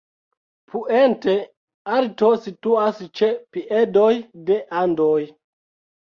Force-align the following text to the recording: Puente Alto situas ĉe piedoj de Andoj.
Puente 0.75 1.33
Alto 1.97 2.29
situas 2.45 3.01
ĉe 3.19 3.29
piedoj 3.57 4.07
de 4.49 4.57
Andoj. 4.79 5.21